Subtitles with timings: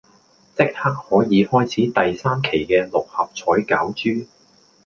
[0.57, 3.93] 即刻可以開始第三期嘅六合彩攪
[4.23, 4.27] 珠